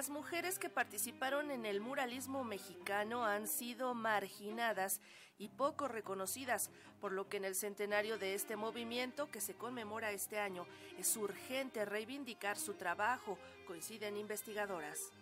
[0.00, 4.98] Las mujeres que participaron en el muralismo mexicano han sido marginadas
[5.36, 6.70] y poco reconocidas,
[7.02, 10.64] por lo que en el centenario de este movimiento que se conmemora este año
[10.98, 13.36] es urgente reivindicar su trabajo,
[13.66, 15.12] coinciden investigadoras.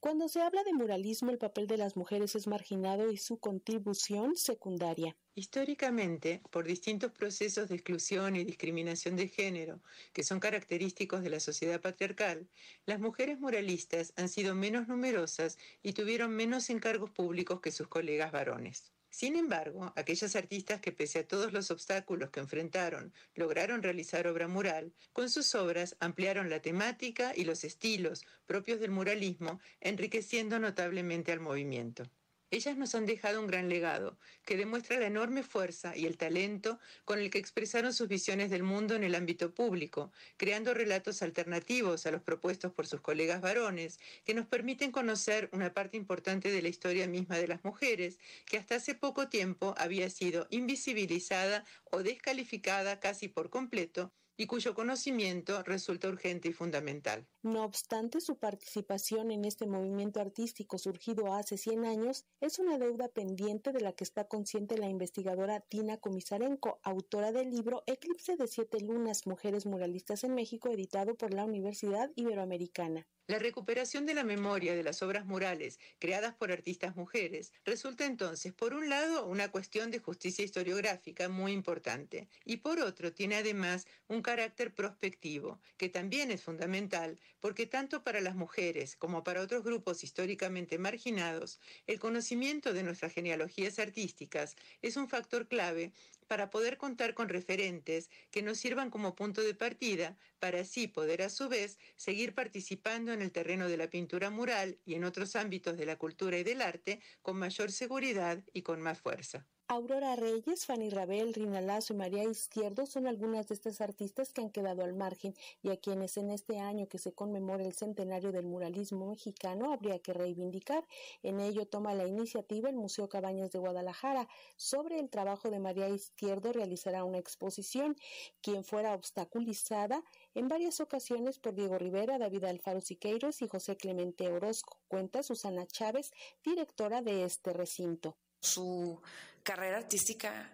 [0.00, 4.34] Cuando se habla de muralismo, el papel de las mujeres es marginado y su contribución
[4.36, 5.14] secundaria.
[5.40, 9.80] Históricamente, por distintos procesos de exclusión y discriminación de género
[10.12, 12.46] que son característicos de la sociedad patriarcal,
[12.84, 18.32] las mujeres muralistas han sido menos numerosas y tuvieron menos encargos públicos que sus colegas
[18.32, 18.92] varones.
[19.08, 24.46] Sin embargo, aquellas artistas que pese a todos los obstáculos que enfrentaron lograron realizar obra
[24.46, 31.32] mural, con sus obras ampliaron la temática y los estilos propios del muralismo, enriqueciendo notablemente
[31.32, 32.10] al movimiento.
[32.52, 36.80] Ellas nos han dejado un gran legado, que demuestra la enorme fuerza y el talento
[37.04, 42.06] con el que expresaron sus visiones del mundo en el ámbito público, creando relatos alternativos
[42.06, 46.62] a los propuestos por sus colegas varones, que nos permiten conocer una parte importante de
[46.62, 52.02] la historia misma de las mujeres, que hasta hace poco tiempo había sido invisibilizada o
[52.02, 57.26] descalificada casi por completo y cuyo conocimiento resulta urgente y fundamental.
[57.42, 63.08] No obstante, su participación en este movimiento artístico surgido hace 100 años es una deuda
[63.08, 68.46] pendiente de la que está consciente la investigadora Tina Komisarenko, autora del libro Eclipse de
[68.46, 73.06] Siete Lunas, Mujeres Muralistas en México, editado por la Universidad Iberoamericana.
[73.30, 78.52] La recuperación de la memoria de las obras murales creadas por artistas mujeres resulta entonces,
[78.52, 83.86] por un lado, una cuestión de justicia historiográfica muy importante y por otro tiene además
[84.08, 89.62] un carácter prospectivo, que también es fundamental porque tanto para las mujeres como para otros
[89.62, 95.92] grupos históricamente marginados, el conocimiento de nuestras genealogías artísticas es un factor clave
[96.30, 101.22] para poder contar con referentes que nos sirvan como punto de partida para así poder
[101.22, 105.34] a su vez seguir participando en el terreno de la pintura mural y en otros
[105.34, 109.48] ámbitos de la cultura y del arte con mayor seguridad y con más fuerza.
[109.72, 114.40] Aurora Reyes, Fanny Rabel, Rina Lazo y María Izquierdo son algunas de estas artistas que
[114.40, 115.32] han quedado al margen
[115.62, 120.00] y a quienes en este año que se conmemora el centenario del muralismo mexicano habría
[120.00, 120.84] que reivindicar.
[121.22, 124.26] En ello toma la iniciativa el Museo Cabañas de Guadalajara.
[124.56, 127.94] Sobre el trabajo de María Izquierdo realizará una exposición,
[128.42, 130.02] quien fuera obstaculizada
[130.34, 135.64] en varias ocasiones por Diego Rivera, David Alfaro Siqueiros y José Clemente Orozco, cuenta Susana
[135.64, 136.10] Chávez,
[136.42, 138.16] directora de este recinto.
[138.42, 138.98] Su
[139.42, 140.50] carrera artística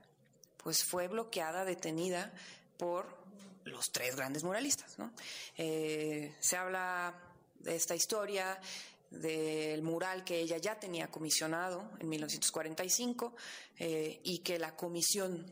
[0.63, 2.33] pues fue bloqueada, detenida
[2.77, 3.07] por
[3.65, 4.97] los tres grandes muralistas.
[5.57, 7.15] Eh, se habla
[7.61, 8.61] de esta historia
[9.11, 13.35] del mural que ella ya tenía comisionado en 1945
[13.79, 15.47] eh, y que la comisión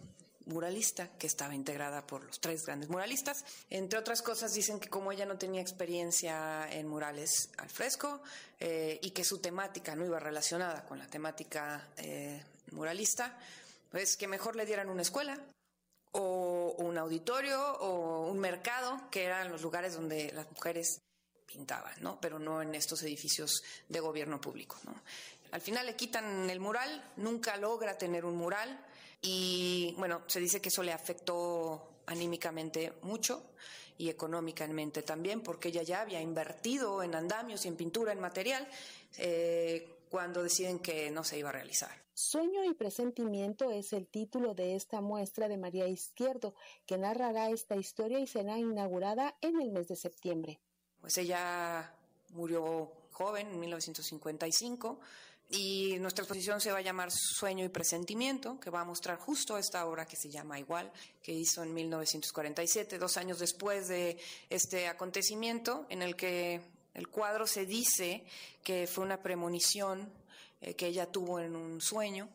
[0.46, 3.44] muralista, que estaba integrada por los tres grandes muralistas.
[3.70, 8.22] Entre otras cosas, dicen que como ella no tenía experiencia en murales al fresco
[8.60, 13.38] eh, y que su temática no iba relacionada con la temática eh, muralista,
[13.90, 15.38] pues que mejor le dieran una escuela
[16.12, 21.00] o un auditorio o un mercado, que eran los lugares donde las mujeres
[21.46, 22.20] pintaban, ¿no?
[22.20, 24.94] Pero no en estos edificios de gobierno público, ¿no?
[25.52, 28.84] Al final le quitan el mural, nunca logra tener un mural
[29.26, 33.42] y bueno, se dice que eso le afectó anímicamente mucho
[33.96, 38.68] y económicamente también, porque ella ya había invertido en andamios y en pintura, en material,
[39.16, 41.90] eh, cuando deciden que no se iba a realizar.
[42.12, 46.54] Sueño y presentimiento es el título de esta muestra de María Izquierdo,
[46.84, 50.60] que narrará esta historia y será inaugurada en el mes de septiembre.
[51.00, 51.94] Pues ella
[52.30, 55.00] murió joven en 1955
[55.50, 59.58] y nuestra exposición se va a llamar Sueño y Presentimiento, que va a mostrar justo
[59.58, 60.90] esta obra que se llama igual,
[61.22, 64.18] que hizo en 1947, dos años después de
[64.48, 66.60] este acontecimiento, en el que
[66.94, 68.24] el cuadro se dice
[68.62, 70.10] que fue una premonición
[70.60, 72.28] eh, que ella tuvo en un sueño,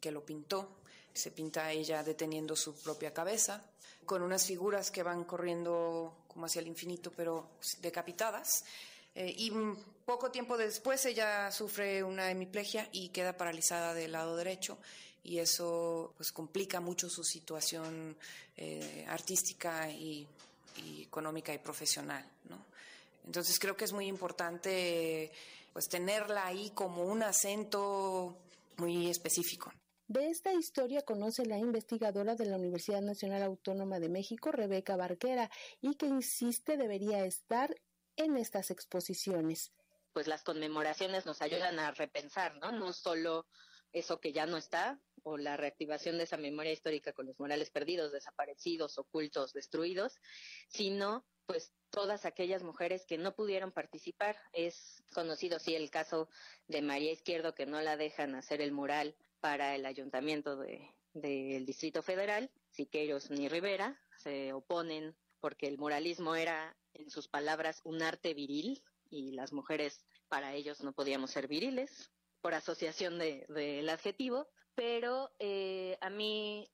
[0.00, 0.76] que lo pintó.
[1.14, 3.64] Se pinta ella deteniendo su propia cabeza,
[4.04, 7.50] con unas figuras que van corriendo como hacia el infinito, pero
[7.80, 8.64] decapitadas.
[9.14, 9.52] Eh, y
[10.04, 14.78] poco tiempo después ella sufre una hemiplegia y queda paralizada del lado derecho
[15.24, 18.16] y eso pues complica mucho su situación
[18.56, 20.26] eh, artística y,
[21.02, 22.56] económica y profesional, ¿no?
[23.26, 25.30] Entonces creo que es muy importante
[25.72, 28.36] pues tenerla ahí como un acento
[28.78, 29.72] muy específico.
[30.08, 35.50] De esta historia conoce la investigadora de la Universidad Nacional Autónoma de México, Rebeca Barquera,
[35.80, 37.74] y que insiste debería estar
[38.16, 39.72] en estas exposiciones.
[40.12, 42.72] Pues las conmemoraciones nos ayudan a repensar, ¿no?
[42.72, 43.46] No solo
[43.92, 47.70] eso que ya no está, o la reactivación de esa memoria histórica con los murales
[47.70, 50.18] perdidos, desaparecidos, ocultos, destruidos,
[50.68, 54.36] sino pues todas aquellas mujeres que no pudieron participar.
[54.52, 56.28] Es conocido, sí, el caso
[56.68, 61.62] de María Izquierdo, que no la dejan hacer el mural para el ayuntamiento del de,
[61.66, 68.00] Distrito Federal, Siqueiros ni Rivera, se oponen porque el muralismo era, en sus palabras, un
[68.00, 72.10] arte viril y las mujeres para ellos no podíamos ser viriles
[72.40, 76.70] por asociación del de, adjetivo, pero eh, a mí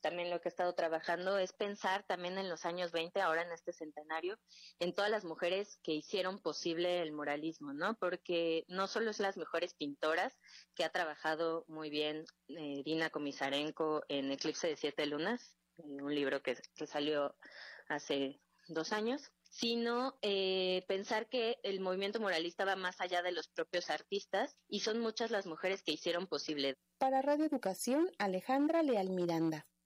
[0.00, 3.52] también lo que he estado trabajando es pensar también en los años 20, ahora en
[3.52, 4.38] este centenario,
[4.80, 7.94] en todas las mujeres que hicieron posible el muralismo, ¿no?
[7.94, 10.36] Porque no solo es las mejores pintoras,
[10.74, 16.42] que ha trabajado muy bien eh, Dina Komisarenko en Eclipse de Siete Lunas, un libro
[16.42, 16.56] que
[16.86, 17.36] salió
[17.90, 23.48] hace dos años, sino eh, pensar que el movimiento moralista va más allá de los
[23.48, 26.76] propios artistas y son muchas las mujeres que hicieron posible.
[26.98, 29.66] Para Radio Educación, Alejandra Leal Miranda.